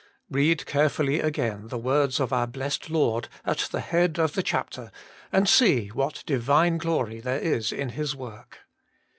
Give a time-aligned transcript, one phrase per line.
[0.31, 4.91] Read carefully again the words of our Blessed Lord at the head of the chapter,
[5.31, 8.61] and see what Divine glory there is in His work.